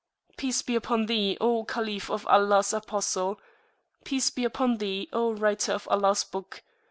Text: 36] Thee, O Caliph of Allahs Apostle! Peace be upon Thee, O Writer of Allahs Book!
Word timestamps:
36] 0.39 0.87
Thee, 1.05 1.37
O 1.39 1.63
Caliph 1.63 2.09
of 2.09 2.25
Allahs 2.27 2.73
Apostle! 2.73 3.39
Peace 4.03 4.31
be 4.31 4.43
upon 4.45 4.77
Thee, 4.77 5.07
O 5.13 5.33
Writer 5.33 5.73
of 5.73 5.87
Allahs 5.91 6.23
Book! 6.23 6.63